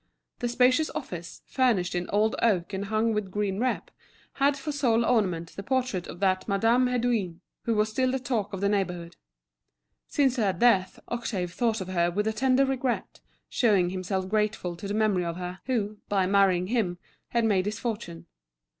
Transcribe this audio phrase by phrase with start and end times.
[0.39, 3.91] The spacious office, furnished in old oak and hung with green rep,
[4.33, 8.51] had for sole ornament the portrait of that Madame Hédouin, who was still the talk
[8.51, 9.15] of the neighbourhood.
[10.07, 14.87] Since her death Octave thought of her with a tender regret, showing himself grateful to
[14.87, 16.97] the memory of her, who, by marrying him,
[17.27, 18.25] had made his fortune.